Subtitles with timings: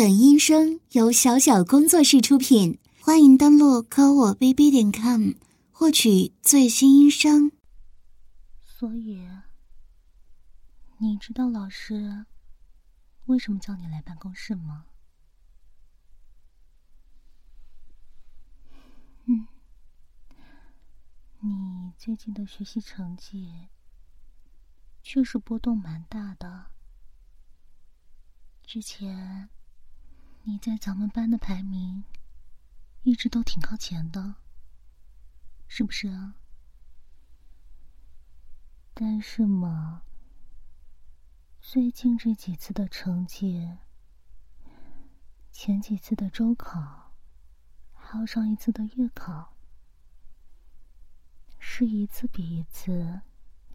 [0.00, 5.32] 本音声由小小工作室出品，欢迎登录科我 bb 点 com
[5.70, 7.52] 获取最新音声。
[8.64, 9.28] 所以，
[10.96, 12.24] 你知道老师
[13.26, 14.86] 为什么叫你来办公室吗？
[19.26, 19.46] 嗯，
[21.40, 23.68] 你最近的学习成绩
[25.02, 26.70] 确实波动蛮大的。
[28.64, 29.50] 之前
[30.50, 32.02] 你在咱们班的排名
[33.04, 34.34] 一直都挺靠前的，
[35.68, 36.34] 是不是啊？
[38.92, 40.02] 但是嘛，
[41.60, 43.76] 最近这几次的成绩，
[45.52, 47.12] 前几次的周考，
[47.94, 49.54] 还有上一次的月考，
[51.60, 53.20] 是一次比一次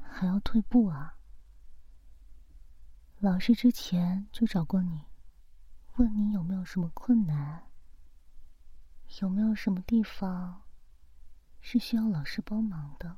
[0.01, 1.17] 还要退步啊！
[3.19, 5.05] 老师之前就找过你，
[5.97, 7.69] 问你有没有什么困难，
[9.21, 10.63] 有没有什么地方
[11.61, 13.17] 是需要老师帮忙的。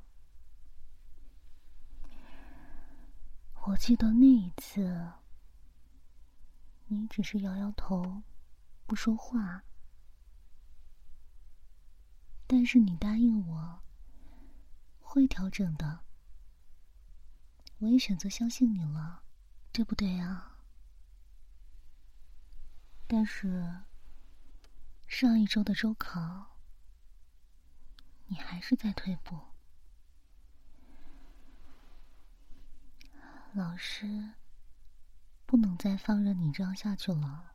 [3.65, 5.11] 我记得那一次，
[6.85, 8.21] 你只是摇摇头，
[8.85, 9.63] 不说话。
[12.45, 13.81] 但是你答应我，
[14.99, 16.02] 会调整的。
[17.80, 19.23] 我也选择相信你了，
[19.71, 20.56] 对不对啊？
[23.09, 23.83] 但是
[25.08, 26.58] 上一周的周考，
[28.25, 29.39] 你还是在退步。
[33.53, 34.33] 老师，
[35.45, 37.53] 不能再放任你这样下去了。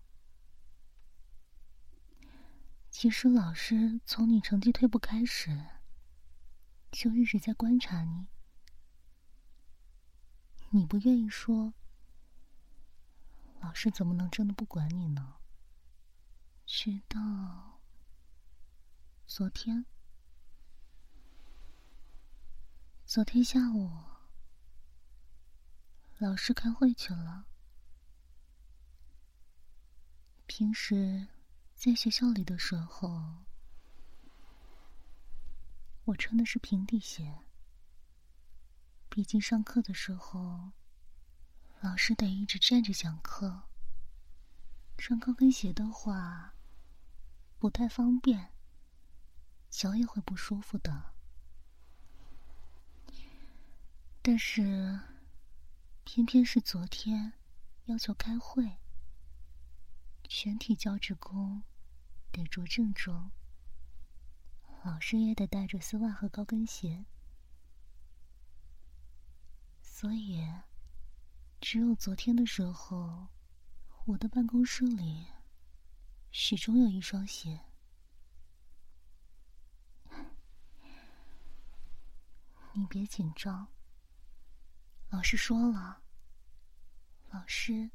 [2.91, 5.67] 其实，老师从你成绩退步开始，
[6.91, 8.27] 就一直在观察你。
[10.71, 11.75] 你不愿意说，
[13.61, 15.37] 老师怎么能真的不管你呢？
[16.75, 17.83] 直到
[19.27, 19.85] 昨天，
[23.05, 23.93] 昨天下午。
[26.17, 27.45] 老师开会去了。
[30.47, 31.29] 平时
[31.75, 33.45] 在学校里的时候，
[36.07, 37.41] 我穿的是平底鞋。
[39.11, 40.73] 毕竟上课的时候，
[41.83, 43.65] 老师得一直站着讲课，
[44.97, 46.55] 穿高跟鞋的话
[47.63, 48.49] 不太方便，
[49.71, 51.13] 脚也会不舒服的。
[54.21, 54.99] 但是。
[56.05, 57.35] 偏偏是昨天
[57.85, 58.79] 要求开会，
[60.25, 61.63] 全体教职工
[62.33, 63.31] 得着正装，
[64.83, 67.07] 老师也得带着丝袜和高跟鞋，
[69.81, 70.45] 所以
[71.61, 73.29] 只有昨天的时候，
[74.07, 75.29] 我的办公室里
[76.33, 77.61] 始终有一双鞋。
[82.73, 83.69] 你别紧张。
[85.11, 86.03] 老师说了，
[87.29, 87.91] 老师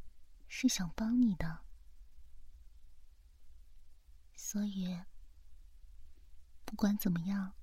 [0.47, 1.65] 是想帮你的，
[4.35, 5.01] 所以
[6.63, 7.53] 不管怎么样，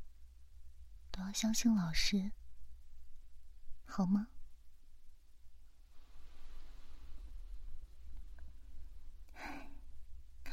[1.13, 2.33] 都要相信老师，
[3.87, 4.27] 好吗？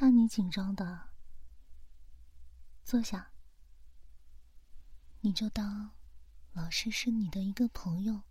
[0.01, 1.09] 看你紧张的，
[2.83, 3.33] 坐下，
[5.19, 5.91] 你就当
[6.53, 8.23] 老师是你的一个朋友。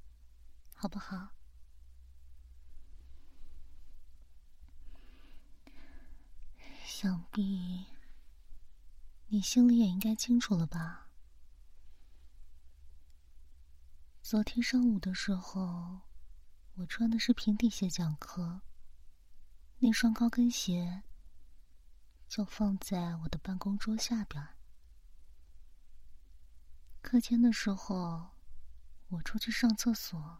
[0.74, 1.28] 好不好？
[6.84, 7.86] 想必
[9.28, 11.06] 你心里也应该清楚了吧？
[14.20, 16.00] 昨天上午的时候，
[16.74, 18.62] 我穿的是平底鞋讲课，
[19.78, 21.04] 那双高跟鞋
[22.30, 24.40] 就放在我的办公桌下边。
[27.02, 28.28] 课间的时候，
[29.08, 30.38] 我出去上厕所。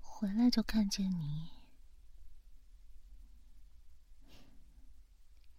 [0.00, 1.52] 回来就看见你，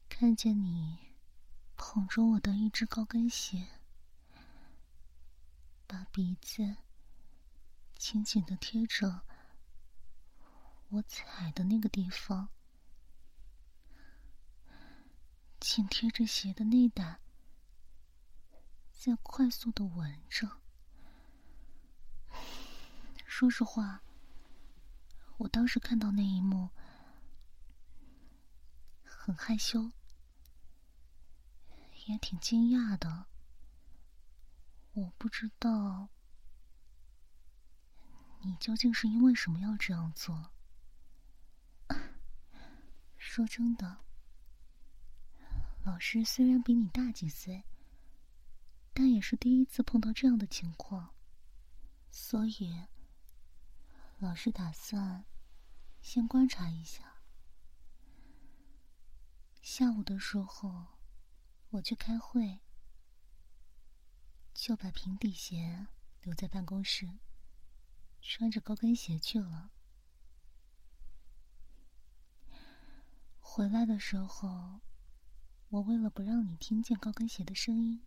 [0.10, 1.16] 看见你
[1.78, 3.70] 捧着我的一只高跟鞋，
[5.88, 6.76] 把鼻子
[7.96, 9.22] 紧紧的贴着
[10.90, 12.50] 我踩的那个地方，
[15.62, 17.20] 紧贴着鞋的内胆，
[18.92, 20.60] 在快速的闻着。
[23.28, 24.02] 说实话。
[25.38, 26.70] 我当时看到那一幕，
[29.04, 29.92] 很害羞，
[32.08, 33.28] 也挺惊讶的。
[34.94, 36.10] 我不知道
[38.42, 40.52] 你究竟是因为什么要这样做。
[43.18, 44.04] 说真的，
[45.84, 47.64] 老师虽然比你大几岁，
[48.94, 51.16] 但也是第一次碰到这样的情况，
[52.12, 52.86] 所以
[54.20, 55.26] 老师打算
[56.00, 57.24] 先观察一下。
[59.62, 61.00] 下午的时候，
[61.70, 62.60] 我去开会，
[64.54, 65.88] 就把平底鞋
[66.22, 67.10] 留在办公室，
[68.22, 69.72] 穿着高跟鞋去了。
[73.40, 74.80] 回来的时候，
[75.72, 78.04] 我为了不让你听见高跟鞋的声音，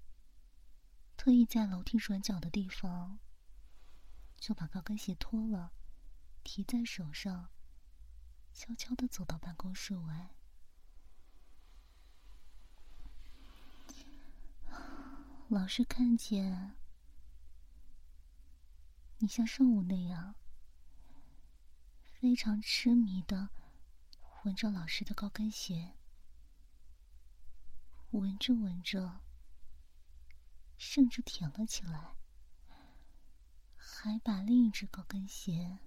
[1.17, 3.19] 特意在楼梯转角的地方
[4.37, 5.73] 就把高跟鞋脱了，
[6.43, 7.49] 提在手上，
[8.53, 10.35] 悄悄的走到办公室外。
[15.49, 16.75] 老师看见
[19.19, 20.35] 你像上午那样，
[22.03, 23.49] 非常痴迷的。
[24.43, 25.95] 闻着老师的高跟鞋，
[28.15, 29.21] 闻着闻着，
[30.77, 32.15] 甚至舔了起来，
[33.77, 35.81] 还把另一只高跟鞋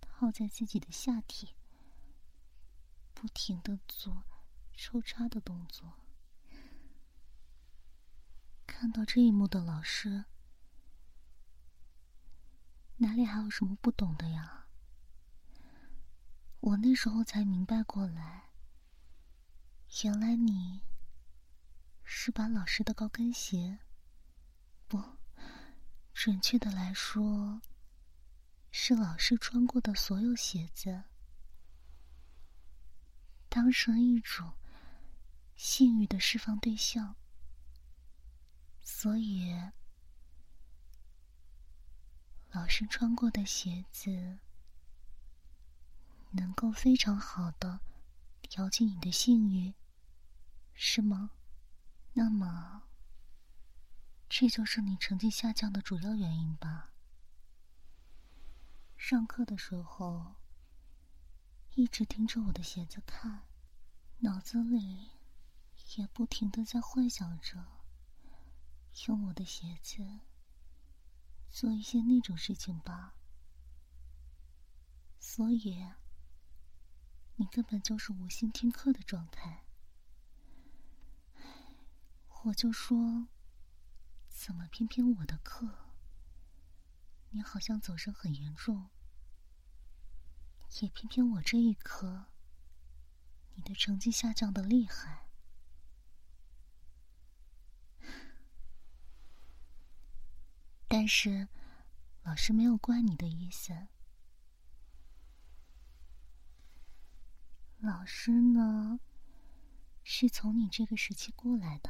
[0.00, 1.56] 套在自己的下体，
[3.12, 4.24] 不停的做
[4.72, 5.98] 抽插的动作。
[8.66, 10.24] 看到这一幕的老师，
[12.96, 14.68] 哪里还有什么不懂的呀？
[16.60, 18.45] 我那时候才明白过来，
[20.04, 20.82] 原来你
[22.04, 23.78] 是把老师的高跟鞋，
[24.86, 25.02] 不，
[26.12, 27.60] 准确的来说，
[28.70, 31.04] 是老师穿过的所有鞋子，
[33.48, 34.52] 当成一种
[35.56, 37.16] 性欲的释放对象，
[38.82, 39.54] 所以
[42.50, 44.38] 老师穿过的鞋子。
[46.32, 47.80] 能够非常好的
[48.46, 49.74] 调节你的性欲，
[50.72, 51.30] 是吗？
[52.14, 52.84] 那么，
[54.28, 56.92] 这就是你成绩下降的主要原因吧？
[58.96, 60.36] 上课的时候，
[61.74, 63.42] 一直盯着我的鞋子看，
[64.18, 65.10] 脑子里
[65.96, 67.64] 也不停的在幻想着
[69.06, 70.20] 用我的鞋子
[71.50, 73.14] 做一些那种事情吧。
[75.18, 75.84] 所以。
[77.38, 79.64] 你根本就是无心听课的状态，
[82.44, 83.28] 我就说，
[84.28, 85.68] 怎么偏偏我的课，
[87.30, 88.88] 你好像走神很严重，
[90.80, 92.26] 也偏偏我这一科，
[93.54, 95.26] 你的成绩下降的厉害，
[100.88, 101.48] 但是
[102.22, 103.88] 老师没有怪你的意思。
[107.86, 108.98] 老师呢，
[110.02, 111.88] 是从你这个时期过来的。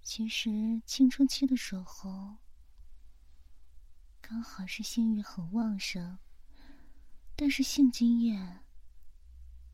[0.00, 2.36] 其实青春期的时候，
[4.20, 6.18] 刚好是性欲很旺盛，
[7.34, 8.60] 但是性经验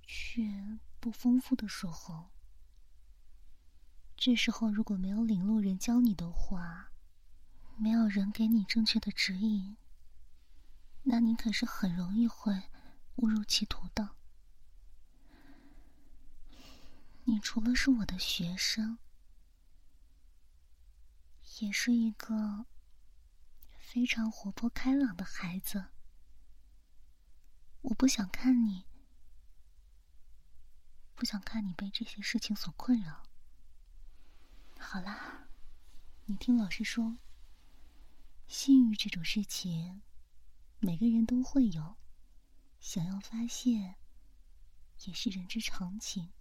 [0.02, 2.30] 却不丰富的时候。
[4.16, 6.90] 这时候如果没有领路人教你的话，
[7.76, 9.76] 没有人给你正确的指引，
[11.02, 12.70] 那你可是很容易会。
[13.16, 14.16] 误入歧途的。
[17.24, 18.98] 你除了是我的学生，
[21.60, 22.66] 也是一个
[23.78, 25.86] 非常活泼开朗的孩子。
[27.82, 28.86] 我不想看你，
[31.14, 33.22] 不想看你被这些事情所困扰。
[34.78, 35.48] 好啦，
[36.24, 37.18] 你听老师说，
[38.48, 40.02] 性欲这种事情，
[40.80, 41.96] 每个人都会有。
[42.80, 43.94] 想要发泄，
[45.04, 46.32] 也是人之常情，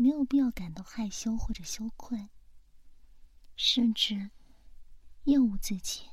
[0.00, 2.28] 没有必要感到害羞或者羞愧，
[3.56, 4.30] 甚至
[5.24, 6.04] 厌恶自己，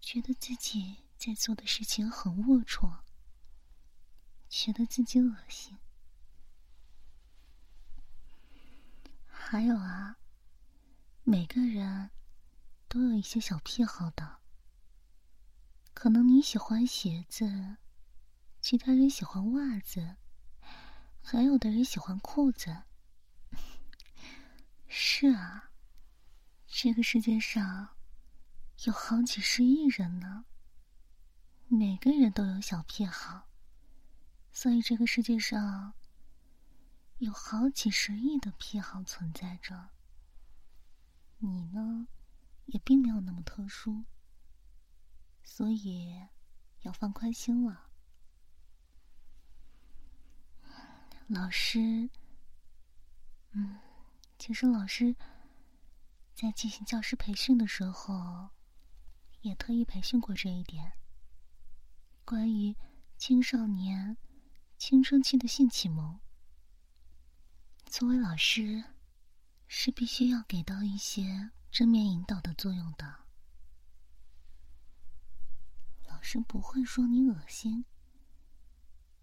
[0.00, 3.00] 觉得自己在做的事情很龌龊，
[4.48, 5.76] 觉得自己恶心。
[9.26, 10.16] 还有啊，
[11.24, 12.10] 每个人
[12.86, 14.38] 都有一些小癖好的。
[15.92, 17.76] 可能你喜欢鞋子，
[18.60, 20.16] 其他人喜欢袜子，
[21.22, 22.82] 还有的人喜欢裤子。
[24.88, 25.70] 是啊，
[26.66, 27.96] 这个世界上
[28.84, 30.44] 有好几十亿人呢，
[31.68, 33.48] 每个人都有小癖好，
[34.52, 35.94] 所以这个世界上
[37.18, 39.90] 有好几十亿的癖好存在着。
[41.38, 42.08] 你呢，
[42.66, 44.04] 也并没有那么特殊。
[45.44, 46.20] 所以，
[46.82, 47.91] 要放宽心了。
[51.32, 52.10] 老师，
[53.52, 53.80] 嗯，
[54.38, 55.16] 其实老师
[56.34, 58.50] 在进行教师培训的时候，
[59.40, 60.92] 也特意培训过这一点，
[62.26, 62.76] 关于
[63.16, 64.18] 青少年
[64.76, 66.20] 青春期的性启蒙。
[67.86, 68.84] 作为老师，
[69.66, 73.20] 是必须要给到一些正面引导的作用的。
[76.06, 77.86] 老师不会说你恶心，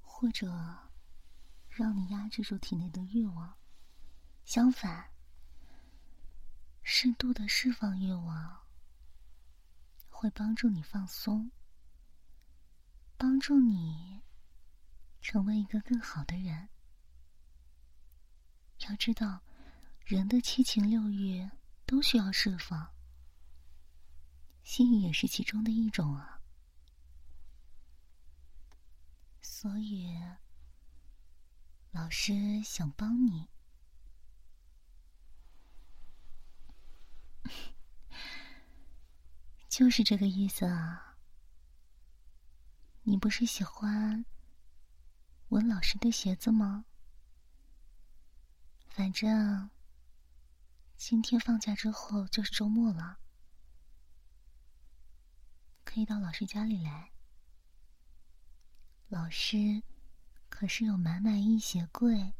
[0.01, 0.88] 或者。
[1.79, 3.57] 让你压制住体内的欲望，
[4.43, 5.11] 相反，
[6.83, 8.67] 适度的释放欲望，
[10.09, 11.49] 会帮助你放松，
[13.15, 14.21] 帮助你
[15.21, 16.67] 成为一个更好的人。
[18.79, 19.41] 要知道，
[20.03, 21.49] 人的七情六欲
[21.85, 22.93] 都需要释放，
[24.63, 26.41] 性也是其中的一种啊。
[29.41, 30.13] 所以。
[31.91, 33.49] 老师想帮你，
[39.67, 41.17] 就是这个意思啊。
[43.03, 44.23] 你不是喜欢
[45.49, 46.85] 闻老师的鞋子吗？
[48.87, 49.69] 反正
[50.95, 53.19] 今天放假之后就是周末了，
[55.83, 57.11] 可以到老师家里来。
[59.07, 59.81] 老师。
[60.59, 62.33] 可是有满满一鞋柜，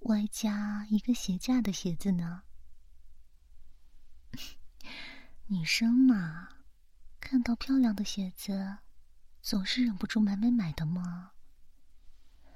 [0.00, 2.42] 外加一个鞋架的鞋子呢。
[5.48, 6.50] 女生嘛，
[7.18, 8.80] 看到漂亮的鞋子，
[9.40, 11.32] 总是忍不住买买买的嘛。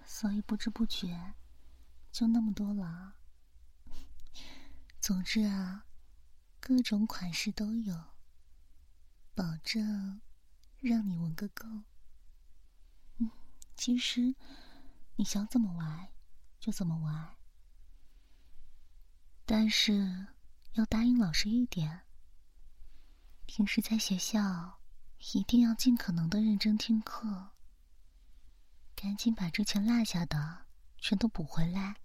[0.05, 1.33] 所以不知不觉，
[2.11, 3.15] 就那么多了。
[5.01, 5.87] 总之啊，
[6.61, 7.99] 各种款式都有，
[9.35, 10.21] 保证
[10.81, 11.67] 让你闻个够。
[13.17, 13.31] 嗯，
[13.75, 14.35] 其实。
[15.23, 16.09] 你想怎么玩，
[16.59, 17.37] 就怎么玩。
[19.47, 20.27] 但是
[20.73, 22.01] 要答应老师一点：
[23.47, 24.81] 平时在学校
[25.33, 27.53] 一定要尽可能的认真听课，
[28.97, 30.67] 赶紧把之前落下的
[30.99, 32.01] 全都补回来，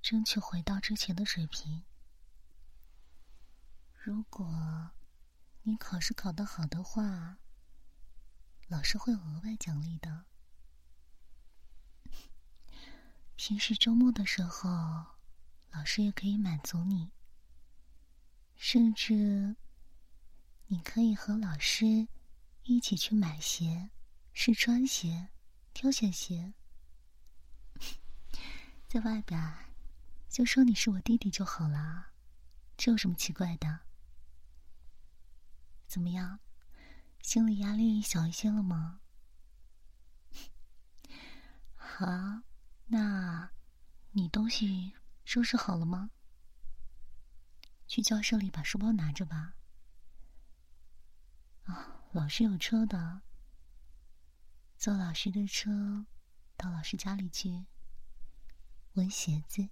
[0.00, 1.84] 争取回到之前的水平。
[3.92, 4.92] 如果
[5.64, 7.36] 你考试考得好的话，
[8.66, 10.24] 老师会额外奖励的。
[13.36, 14.68] 平时周末的时候，
[15.70, 17.12] 老师也可以满足你。
[18.56, 19.56] 甚至，
[20.66, 22.08] 你可以和老师
[22.62, 23.90] 一起去买鞋、
[24.32, 25.28] 试穿鞋、
[25.74, 26.54] 挑选鞋。
[28.88, 29.38] 在外边
[30.28, 32.12] 就说你是我弟弟就好了，
[32.78, 33.80] 这有什么奇怪的？
[35.86, 36.40] 怎么样，
[37.20, 39.00] 心理压力小一些了吗？
[41.76, 42.42] 好。
[42.88, 43.50] 那，
[44.12, 46.10] 你东西收拾好了吗？
[47.88, 49.54] 去教室里把书包拿着吧。
[51.64, 53.22] 啊，老师有车的，
[54.76, 56.06] 坐老师的车
[56.56, 57.66] 到老师家里去
[58.92, 59.68] 闻鞋子，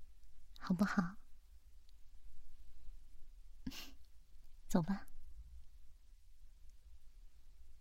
[0.58, 1.16] 好不好？
[4.68, 5.06] 走吧，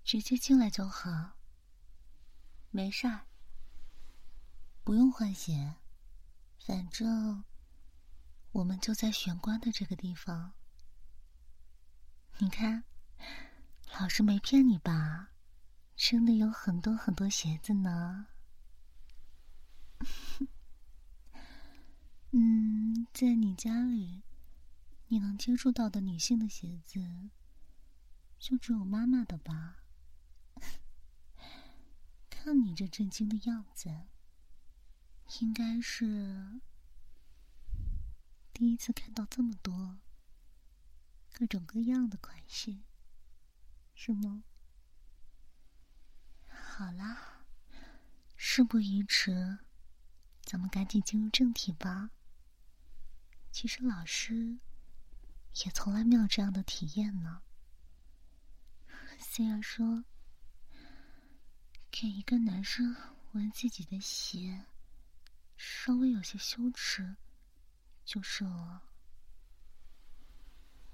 [0.04, 1.40] 直接进来就好，
[2.70, 3.26] 没事儿。
[4.84, 5.76] 不用换鞋，
[6.60, 7.44] 反正
[8.52, 10.54] 我们就在玄关的这个地方。
[12.40, 12.84] 你看，
[14.00, 15.30] 老师没骗你吧？
[15.96, 18.28] 真的有很多很多鞋子呢。
[22.32, 24.24] 嗯，在你家里，
[25.08, 27.30] 你能接触到的女性的鞋子，
[28.38, 29.86] 就只有妈妈的吧？
[32.30, 34.08] 看你这震惊的样子。
[35.42, 36.62] 应该是
[38.54, 39.98] 第一次看到这么多
[41.32, 42.78] 各种各样的款式，
[43.96, 44.44] 是吗？
[46.48, 47.46] 好啦，
[48.36, 49.58] 事不宜迟，
[50.44, 52.12] 咱们赶紧进入正题吧。
[53.52, 54.60] 其实老师
[55.66, 57.42] 也从来没有这样的体验呢。
[59.20, 60.06] 虽然说
[61.90, 62.96] 给一个男生
[63.32, 64.66] 闻自己的鞋。
[65.56, 67.16] 稍微有些羞耻，
[68.06, 68.84] 就是了。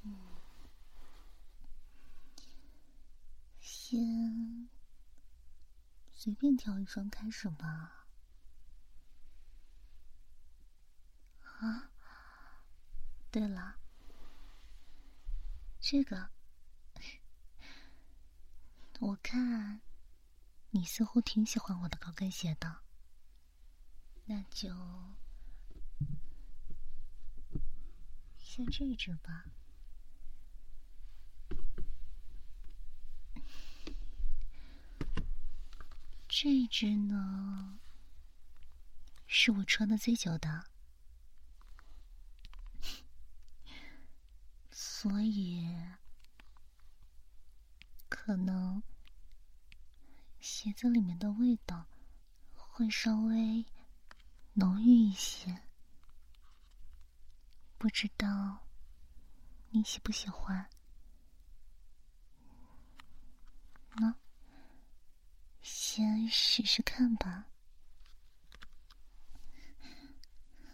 [0.04, 0.14] 嗯，
[3.60, 4.70] 先
[6.12, 8.06] 随便挑一双开始吧。
[11.60, 11.92] 啊，
[13.32, 13.76] 对了，
[15.80, 16.30] 这个，
[19.00, 19.82] 我看
[20.72, 22.82] 你似乎挺喜欢我的高跟鞋的。
[24.32, 24.70] 那就
[28.38, 29.46] 先这只吧。
[36.28, 37.80] 这只呢，
[39.26, 40.68] 是我穿的最久的，
[44.70, 45.76] 所以
[48.08, 48.84] 可能
[50.40, 51.88] 鞋子里面的味道
[52.54, 53.66] 会稍微
[54.60, 55.62] 浓郁一些，
[57.78, 58.68] 不知道
[59.70, 60.70] 你喜不喜欢？
[64.02, 64.18] 呢？
[65.62, 67.46] 先试试看吧。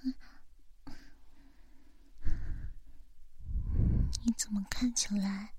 [4.23, 5.53] 你怎么看起来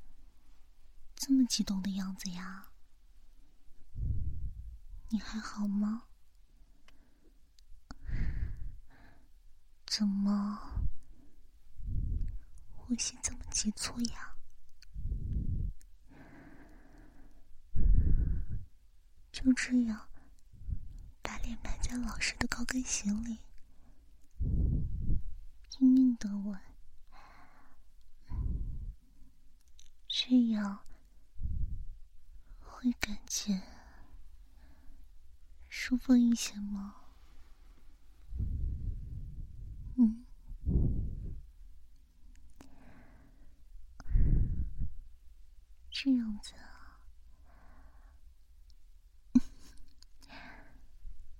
[1.14, 2.73] 这么激动的样子呀？
[5.11, 6.09] 你还好吗？
[9.99, 10.61] 怎么
[12.75, 14.37] 呼吸这么急促呀？
[19.33, 20.07] 就这样，
[21.23, 23.38] 把脸埋在老师的高跟鞋里，
[25.71, 26.61] 拼命的吻，
[30.07, 30.81] 这样
[32.61, 33.62] 会感觉
[35.71, 36.97] 舒服一些吗？
[39.99, 40.26] 嗯，
[45.91, 47.00] 这样子啊。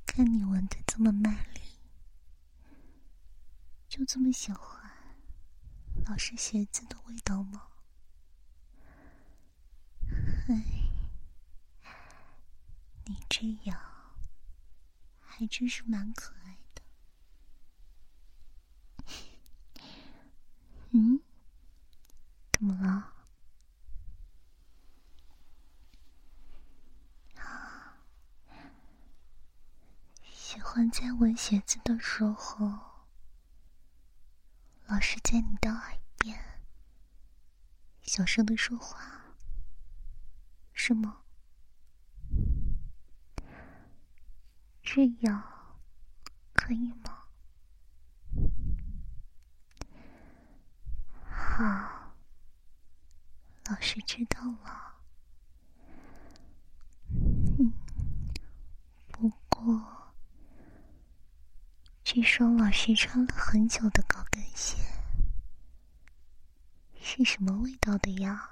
[0.07, 1.61] 看你闻的这么卖力，
[3.87, 4.91] 就这么喜欢
[6.07, 7.69] 老师鞋子的味道吗？
[10.49, 10.55] 哎，
[13.05, 13.79] 你这样
[15.21, 16.83] 还真是蛮可爱的。
[20.93, 21.21] 嗯，
[22.53, 23.13] 怎么了？
[30.25, 33.07] 喜欢在闻鞋子的时候，
[34.87, 36.61] 老师在你的耳边
[38.03, 39.35] 小声的说话，
[40.73, 41.23] 是吗？
[44.83, 45.79] 这样
[46.55, 47.29] 可以吗？
[51.29, 51.96] 好，
[53.69, 54.95] 老师知道了。
[59.11, 60.13] 不过。
[62.05, 64.79] 据说老师穿了很久的高跟鞋，
[67.01, 68.49] 是什么味道的呀？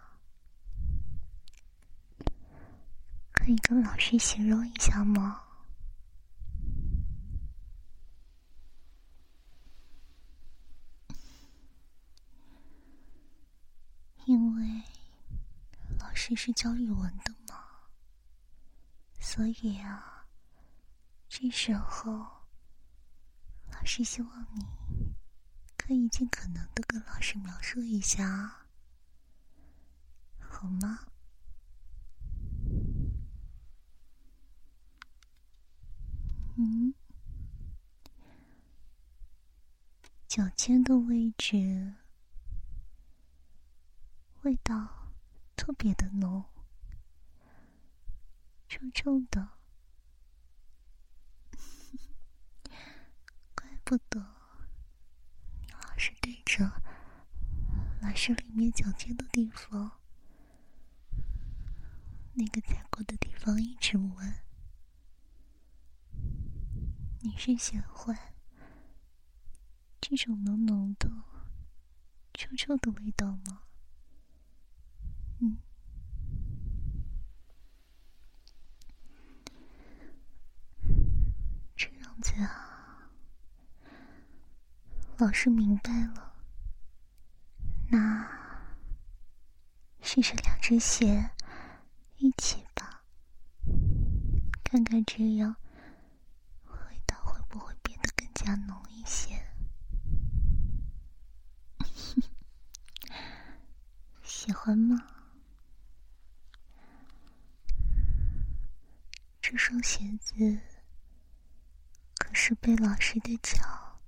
[3.31, 5.42] 可以跟老师形容一下吗？
[14.24, 14.83] 因为
[16.00, 17.63] 老师是教语文的嘛，
[19.21, 20.27] 所以啊，
[21.29, 22.27] 这时候。
[23.71, 24.65] 老师希望你
[25.77, 28.69] 可以尽可能的跟老师描述一下，
[30.39, 31.07] 好吗？
[36.57, 36.95] 嗯，
[40.27, 41.93] 脚尖的位置
[44.43, 45.04] 味道
[45.57, 46.45] 特别的浓，
[48.69, 49.51] 臭臭的。
[53.55, 54.21] 怪不得，
[55.62, 56.83] 你老是对着
[58.03, 60.01] 老师里面脚尖的地方，
[62.35, 64.35] 那个踩过的地方一直闻。
[67.21, 68.35] 你是喜欢
[70.01, 71.09] 这种浓浓的、
[72.35, 73.62] 臭臭的味道吗？
[75.40, 75.59] 嗯，
[81.77, 83.11] 这样子啊。
[85.18, 86.35] 老师明白了，
[87.88, 88.29] 那
[90.03, 91.31] 试试两只鞋
[92.16, 93.05] 一起吧，
[94.64, 95.55] 看看这样
[96.66, 99.47] 味道会不会变得更加浓一些。
[104.23, 105.13] 喜欢吗？
[109.55, 110.35] 这双鞋子
[112.17, 114.01] 可是被老师的脚。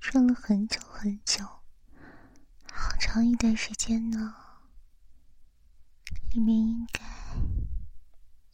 [0.00, 1.44] 穿了很久很久，
[2.72, 4.34] 好长一段时间呢。
[6.30, 7.02] 里面应该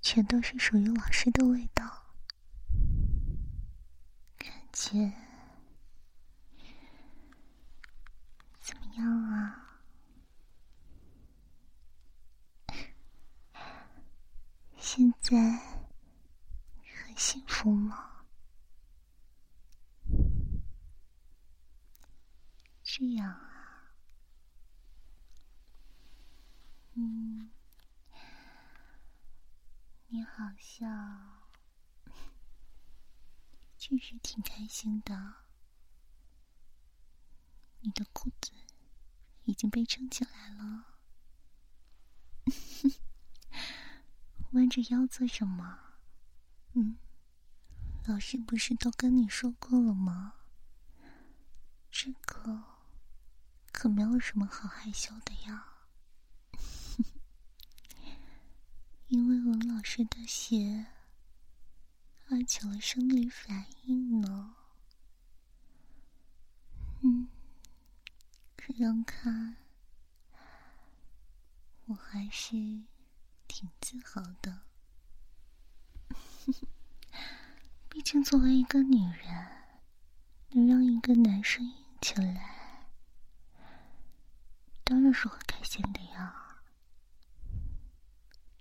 [0.00, 2.16] 全都是属于老师的味道。
[4.36, 5.12] 感觉
[8.60, 9.68] 怎么样啊？
[14.78, 15.38] 现在
[17.04, 18.08] 很幸福吗？
[22.82, 23.94] 这样啊，
[26.94, 27.50] 嗯，
[30.08, 30.22] 你
[30.88, 31.32] 好像。
[33.78, 35.34] 确实挺开心的，
[37.80, 38.52] 你的裤子
[39.42, 41.00] 已经被撑起来了，
[44.52, 45.96] 弯着腰做什么？
[46.74, 46.96] 嗯，
[48.06, 50.34] 老师不是都跟你说过了吗？
[51.90, 52.62] 这个
[53.72, 55.71] 可没有什么好害羞的呀，
[59.12, 60.86] 因为文老师的血，
[62.30, 64.56] 而起了生理反应呢。
[67.02, 67.28] 嗯，
[68.56, 69.58] 这样看，
[71.84, 72.56] 我还是
[73.46, 74.62] 挺自豪的。
[77.90, 79.46] 毕竟作为一个女人，
[80.52, 82.86] 能让一个男生硬起来，
[84.82, 86.41] 当然是很开心的呀。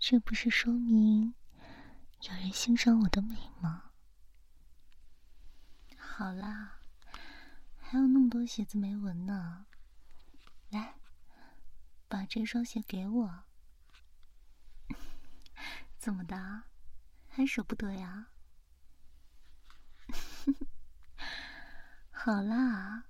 [0.04, 1.36] 这不是说明？
[2.22, 3.92] 有人欣赏我的美吗？
[5.96, 6.80] 好啦，
[7.78, 9.68] 还有那么多鞋子没闻呢。
[10.72, 10.96] 来，
[12.08, 13.44] 把这双鞋给我。
[16.00, 16.64] 怎么的，
[17.30, 18.30] 还舍不得呀？
[22.10, 23.06] 好啦，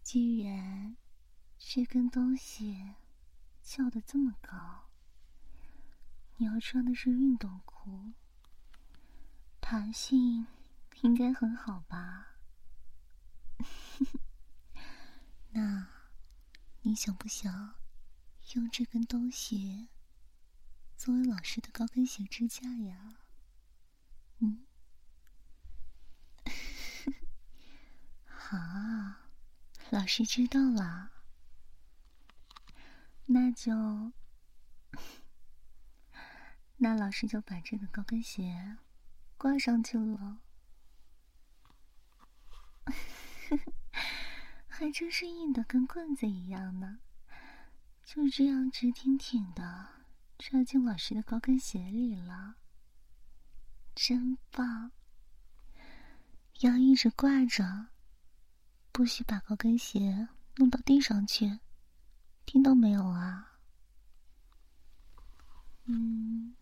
[0.00, 0.96] 既然
[1.58, 2.94] 这根东西
[3.64, 4.91] 翘得这么高。
[6.42, 8.14] 你要穿的是运动裤，
[9.60, 10.48] 弹性
[11.02, 12.34] 应该很好吧？
[15.54, 15.86] 那，
[16.80, 17.76] 你想不想
[18.54, 19.86] 用这根东西
[20.96, 23.18] 作为老师的高跟鞋支架呀？
[24.40, 24.66] 嗯，
[28.26, 28.58] 好，
[29.90, 31.12] 老师知道了，
[33.26, 34.10] 那就。
[36.82, 38.76] 那老师就把这个高跟鞋
[39.38, 40.40] 挂上去了，
[44.66, 46.98] 还真是硬的跟棍子一样呢。
[48.04, 49.88] 就这样直挺挺的
[50.40, 52.56] 插进老师的高跟鞋里了，
[53.94, 54.90] 真棒！
[56.62, 57.86] 要一直挂着，
[58.90, 61.60] 不许把高跟鞋弄到地上去，
[62.44, 63.52] 听到没有啊？
[65.84, 66.56] 嗯。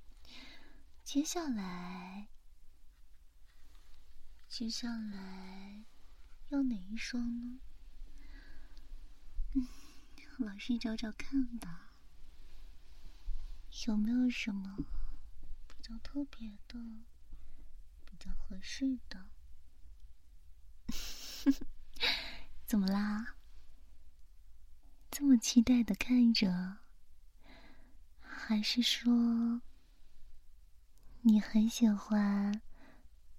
[1.13, 2.29] 接下来，
[4.47, 5.85] 接下来
[6.51, 7.59] 要哪一双呢？
[9.57, 9.67] 嗯，
[10.39, 11.97] 老师找找看吧，
[13.89, 14.77] 有没有什么
[15.67, 16.79] 比较特别的、
[18.05, 19.27] 比较合适的？
[22.65, 23.35] 怎么啦？
[25.11, 26.79] 这么期待的看着，
[28.21, 29.63] 还是说？
[31.23, 32.63] 你很喜欢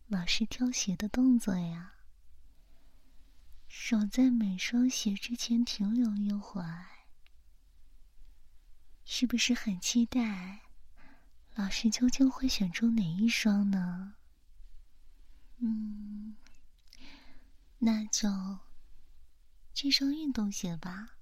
[0.08, 1.94] 老师挑鞋的动作呀，
[3.68, 6.86] 手在每双鞋之前停留一会儿，
[9.04, 10.62] 是不是很期待
[11.56, 14.14] 老师究竟会选出哪一双呢？
[15.58, 16.36] 嗯，
[17.80, 18.60] 那就
[19.74, 21.18] 这双运动鞋吧。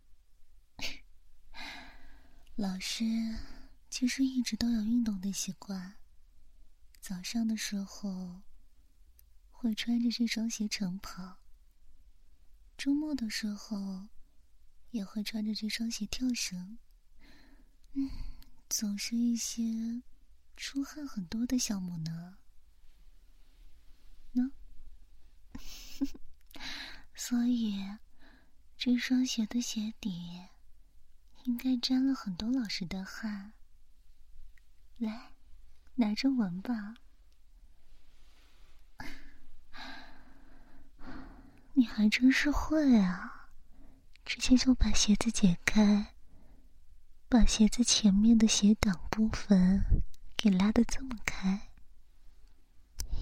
[2.57, 3.05] 老师
[3.89, 5.95] 其实一直都有运动的习惯。
[7.09, 8.43] 早上的时候
[9.49, 11.39] 会穿着这双鞋晨跑，
[12.77, 14.09] 周末的时候
[14.91, 16.77] 也会穿着这双鞋跳绳。
[17.93, 18.11] 嗯，
[18.69, 20.03] 总是一些
[20.55, 22.37] 出汗很多的项目呢。
[24.33, 24.51] 呢，
[27.15, 27.97] 所以
[28.77, 30.43] 这双鞋的鞋底
[31.45, 33.53] 应该沾了很多老师的汗。
[34.99, 35.33] 来。
[35.99, 36.95] 拿着闻吧，
[41.73, 43.49] 你还真是会啊！
[44.23, 46.13] 直接就把鞋子解开，
[47.27, 49.83] 把鞋子前面的鞋挡部分
[50.37, 51.69] 给拉的这么开，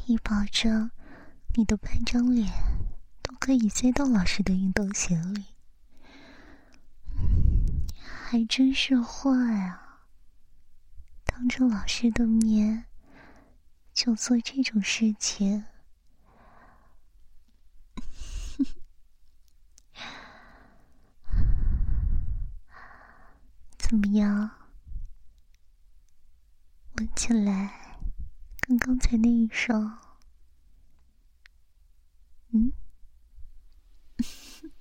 [0.05, 0.91] 以保证
[1.55, 2.47] 你的半张脸
[3.23, 5.45] 都可以塞到老师的运动鞋里。
[7.99, 9.86] 还真是坏啊！
[11.37, 12.85] 当着老师的面
[13.93, 15.65] 就做这种事情。
[23.77, 24.49] 怎么样？
[26.95, 27.99] 闻起来
[28.59, 29.95] 跟刚才那一双
[32.49, 32.73] 嗯？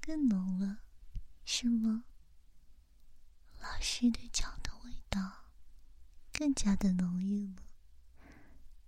[0.00, 0.78] 更浓了
[1.44, 2.04] 是吗？
[3.60, 4.56] 老师的脚
[6.40, 7.62] 更加的浓郁了。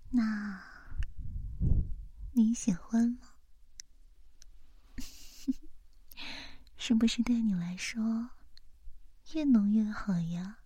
[0.09, 0.59] 那
[2.33, 3.29] 你喜欢吗？
[6.79, 8.31] 是不是对你来说
[9.35, 10.61] 越浓越好呀？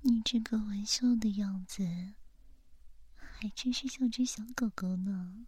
[0.00, 2.14] 你这个文秀的样子，
[3.16, 5.44] 还真是像只小狗狗呢。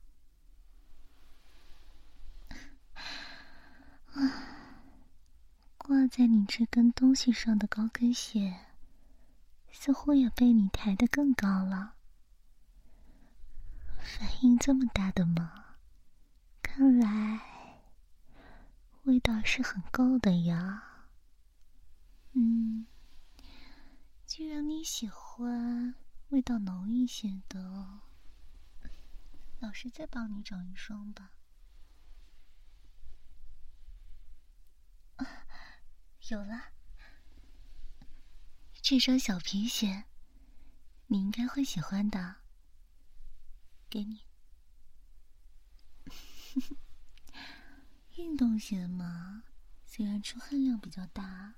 [4.13, 4.21] 啊，
[5.79, 8.67] 挂在你这根东西上的高跟鞋，
[9.71, 11.95] 似乎也被你抬得更高了。
[13.99, 15.77] 反应这么大的吗？
[16.63, 17.41] 看来
[19.03, 21.07] 味道是很够的呀。
[22.33, 22.87] 嗯。
[24.27, 25.97] 既然你喜欢
[26.29, 28.01] 味道浓一些的，
[29.59, 31.33] 老师再帮你找一双吧。
[36.29, 36.71] 有了，
[38.83, 40.05] 这双小皮鞋，
[41.07, 42.37] 你应该会喜欢的。
[43.89, 44.25] 给你，
[48.17, 49.45] 运动鞋嘛，
[49.87, 51.55] 虽然出汗量比较大，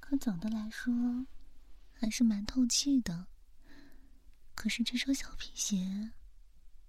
[0.00, 1.26] 可总的来说。
[2.00, 3.26] 还是蛮透气的，
[4.54, 6.12] 可是这双小皮鞋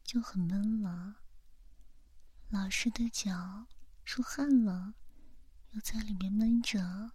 [0.04, 1.16] 就很闷了。
[2.50, 3.66] 老师的脚
[4.06, 4.94] 出汗了，
[5.72, 7.14] 又在里面闷着，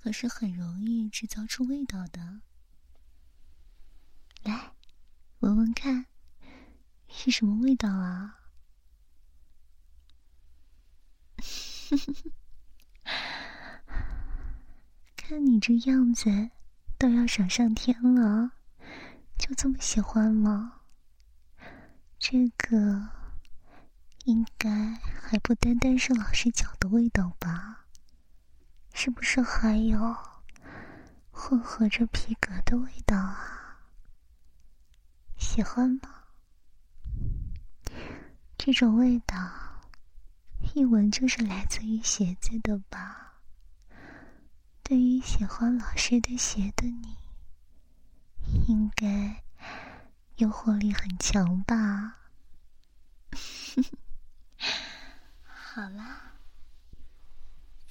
[0.00, 2.40] 可是很容易制造出味道的。
[4.42, 4.72] 来，
[5.40, 6.06] 闻闻看，
[7.08, 8.36] 是什么味道啊？
[15.16, 16.50] 看你这样子。
[16.98, 18.52] 都要爽上天了，
[19.38, 20.82] 就这么喜欢吗？
[22.18, 23.08] 这个
[24.24, 24.68] 应该
[25.22, 27.79] 还不单单是老师脚的味道吧？
[29.02, 30.14] 是不是还有
[31.30, 33.78] 混合着皮革的味道啊？
[35.38, 36.24] 喜欢吗？
[38.58, 39.34] 这种味道
[40.74, 43.40] 一闻就是来自于鞋子的吧？
[44.82, 47.16] 对于喜欢老师的鞋的你，
[48.68, 49.42] 应该
[50.36, 52.18] 诱惑力很强吧？
[55.42, 56.29] 好啦，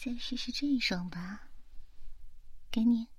[0.02, 1.50] 再试试这一双吧。
[2.72, 3.10] 给你。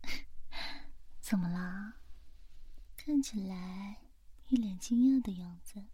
[1.20, 1.96] 怎么啦？
[2.96, 3.98] 看起来
[4.48, 5.84] 一脸惊讶的样子。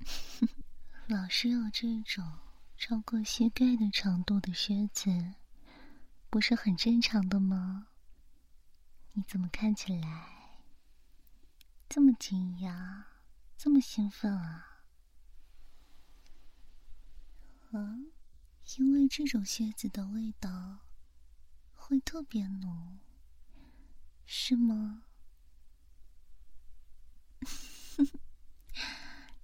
[1.06, 2.40] 老师有这种
[2.76, 5.34] 超过膝盖的长度的靴子。
[6.28, 7.86] 不是很正常的吗？
[9.12, 10.58] 你怎么看起来
[11.88, 13.04] 这么惊讶，
[13.56, 14.82] 这么兴奋啊？
[17.70, 17.98] 啊，
[18.76, 20.80] 因为这种靴子的味道
[21.74, 22.98] 会特别浓，
[24.24, 25.04] 是吗？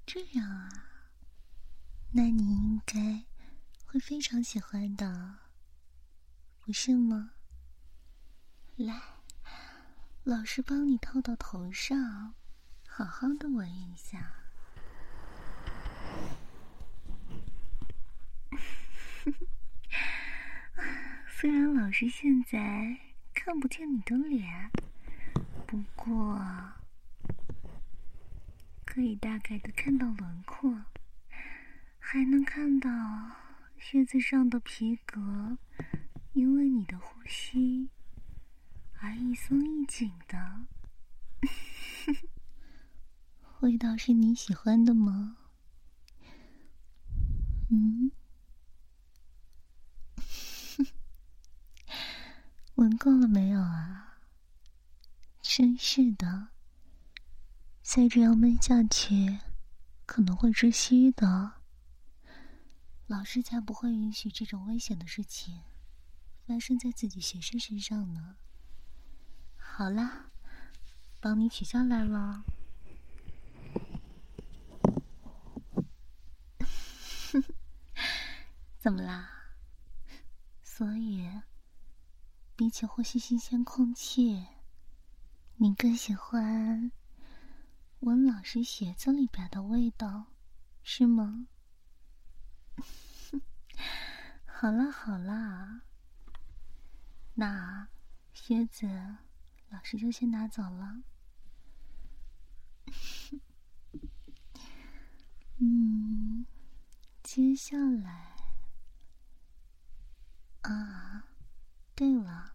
[0.07, 0.69] 这样啊，
[2.13, 3.27] 那你应该
[3.85, 5.39] 会非常喜欢的。
[6.59, 7.33] 不是吗？
[8.77, 9.01] 来，
[10.25, 12.35] 老师帮你套到头上，
[12.89, 14.40] 好好的闻一下。
[21.41, 22.99] 虽然老师现在
[23.33, 24.71] 看不见你的脸，
[25.67, 26.39] 不过
[28.85, 30.83] 可以大概的看到轮廓，
[31.99, 32.91] 还能看到
[33.79, 35.57] 靴子上的皮革。
[36.35, 37.89] 因为你的呼吸
[39.01, 40.67] 而一松一紧的
[43.61, 45.39] 味道是你喜欢的吗？
[47.71, 48.13] 嗯，
[52.81, 54.17] 闻够了没有啊？
[55.43, 56.49] 真是的，
[57.83, 59.39] 再这样闷下去
[60.07, 61.61] 可能会窒息的。
[63.07, 65.61] 老师才不会允许这种危险的事情。
[66.47, 68.37] 发生在自己学生身上呢。
[69.59, 70.31] 好啦，
[71.21, 72.43] 帮你取下来了。
[78.81, 79.29] 怎么啦？
[80.63, 81.29] 所以，
[82.61, 84.47] 比起呼吸新鲜空气，
[85.57, 86.93] 你更喜欢
[88.01, 90.27] 闻老师鞋子里边的味道，
[90.83, 91.47] 是吗？
[94.45, 95.85] 好啦好啦，
[97.33, 97.89] 那
[98.35, 98.87] 靴子
[99.71, 101.03] 老师就先拿走了。
[105.57, 106.45] 嗯，
[107.23, 108.37] 接下来
[110.61, 111.25] 啊，
[112.01, 112.55] 对了，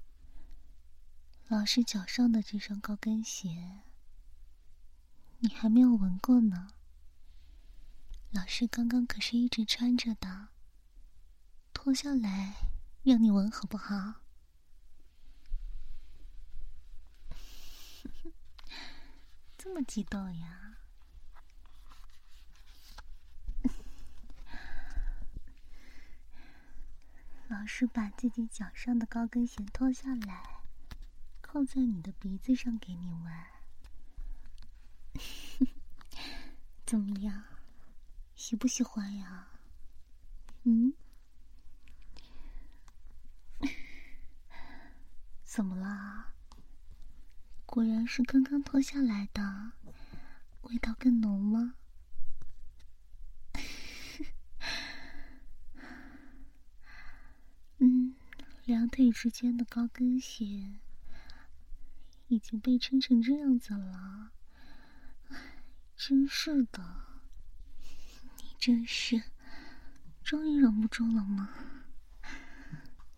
[1.49, 3.83] 老师脚上的这双高跟鞋，
[5.37, 6.69] 你还没有闻过呢。
[8.31, 10.47] 老师刚刚可是一直穿着的，
[11.73, 12.55] 脱下来
[13.03, 14.15] 让你闻好不好？
[19.55, 20.64] 这么激动呀！
[27.47, 30.63] 老师把自己脚上的高跟鞋脱下来，
[31.41, 33.33] 扣在你的鼻子上给你闻，
[36.85, 37.43] 怎么样？
[38.35, 39.47] 喜不喜欢呀？
[40.63, 40.93] 嗯？
[45.43, 46.33] 怎么啦？
[47.65, 49.71] 果然是刚刚脱下来的，
[50.63, 51.75] 味道更浓吗？
[57.79, 58.15] 嗯，
[58.65, 60.79] 两腿之间的高跟鞋
[62.27, 64.31] 已经被撑成这样子了，
[65.95, 67.05] 真是的。
[68.57, 69.21] 真是，
[70.23, 71.51] 终于忍不住了吗？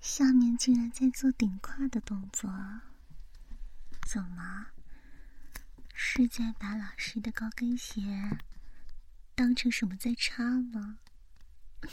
[0.01, 2.53] 下面竟然在做顶胯的动作，
[4.05, 4.67] 怎么？
[5.93, 8.01] 是在把老师的高跟鞋
[9.33, 10.99] 当成什么在插吗？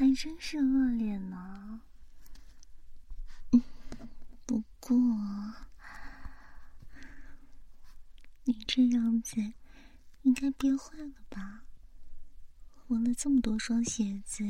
[0.00, 1.82] 还真是恶劣呢。
[4.46, 4.96] 不过，
[8.44, 9.52] 你这样子。
[10.22, 11.64] 应该憋坏了吧？
[12.88, 14.42] 闻了这么多双鞋子，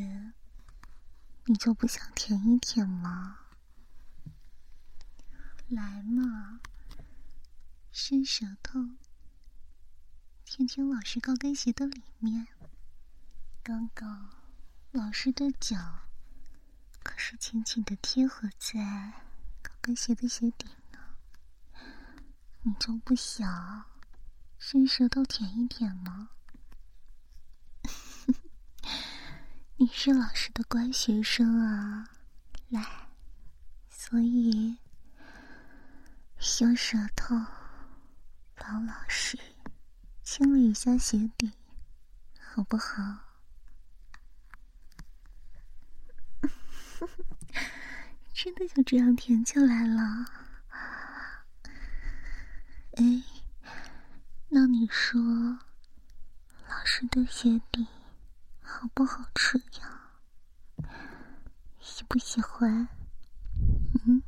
[1.47, 3.41] 你就不想舔一舔吗？
[5.67, 6.61] 来嘛，
[7.91, 8.91] 伸舌头，
[10.45, 12.47] 舔舔老师高跟鞋的里面。
[13.65, 14.40] 刚刚
[14.93, 15.77] 老师的脚
[17.05, 18.81] 可是紧紧的贴合在
[19.63, 20.99] 高跟鞋的鞋底呢，
[22.63, 23.85] 你就不想？
[24.59, 26.31] 伸舌头舔一舔吗？
[29.79, 32.09] 你是老师的乖学生啊，
[32.69, 33.09] 来，
[33.89, 34.77] 所以
[36.59, 37.37] 用舌头
[38.57, 39.39] 帮老师
[40.25, 41.53] 清理一下鞋底，
[42.41, 43.30] 好不好？
[48.43, 50.25] 真的就这样舔起来了？
[52.93, 53.23] 哎。
[54.49, 55.21] 那你说，
[56.67, 57.87] 老师的鞋底
[58.63, 60.89] 好不好吃呀？
[61.81, 62.89] 喜不喜欢？
[64.07, 64.23] 嗯，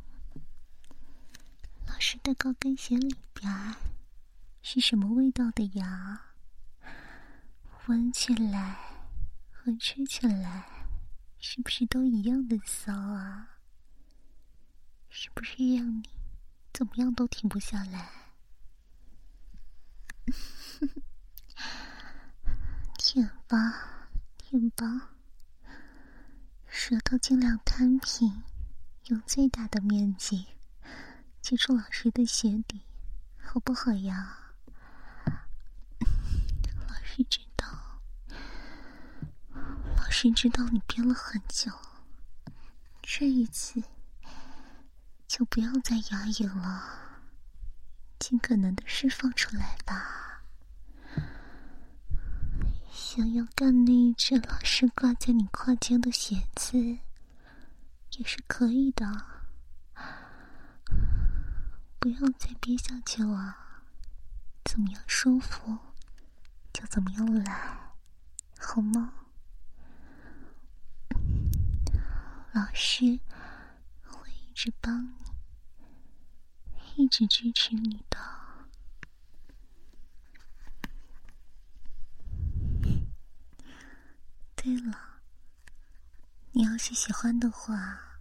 [1.86, 3.50] 老师的高跟鞋里边
[4.60, 6.20] 是什么味道的呀？
[7.86, 8.76] 闻起来
[9.50, 10.66] 和吃起来
[11.38, 13.51] 是不是都一样的骚啊？
[15.14, 16.08] 是不是让你
[16.72, 18.10] 怎么样都停不下来？
[22.96, 25.10] 舔吧，舔吧，
[26.66, 28.42] 舌头尽量摊平，
[29.08, 30.46] 用最大的面积
[31.42, 32.80] 接触老师的鞋底，
[33.38, 34.54] 好不好呀？
[36.88, 38.00] 老师知道，
[39.94, 41.70] 老师知道你憋了很久，
[43.02, 43.82] 这一次
[45.32, 46.84] 就不要再压抑了。
[48.18, 50.42] 尽可能的释放出来吧。
[52.90, 59.06] 想要干那一只老师挂在你胯间的鞋子，也是可以的。
[61.98, 63.56] 不要再憋下去了，
[64.66, 65.78] 怎么样舒服
[66.74, 67.94] 就怎么样来，
[68.58, 69.14] 好吗？
[72.52, 73.18] 老师
[74.04, 75.21] 会一直帮你。
[76.96, 78.18] 一直支持你的。
[84.54, 85.20] 对了，
[86.52, 88.20] 你要是喜欢的话，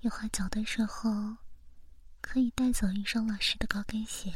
[0.00, 1.36] 有滑脚的时候
[2.20, 4.32] 可以带走一双老师的高跟鞋，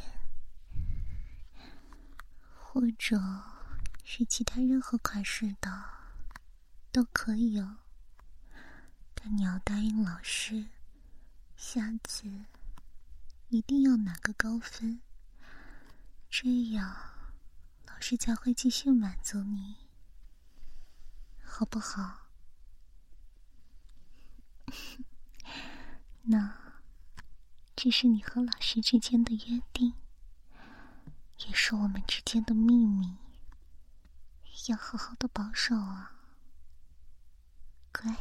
[2.56, 3.20] 或者
[4.02, 5.84] 是其他任何款式的
[6.90, 7.76] 都可以哦。
[9.14, 10.66] 但你要答应老师，
[11.56, 12.28] 下次。
[13.50, 15.00] 一定要拿个高分，
[16.30, 16.96] 这样
[17.84, 19.74] 老师才会继续满足你，
[21.42, 22.28] 好不好？
[26.22, 26.54] 那，
[27.74, 29.94] 这是你和老师之间的约定，
[31.38, 33.16] 也是我们之间的秘密，
[34.68, 36.12] 要好好的保守啊，
[37.90, 38.14] 乖。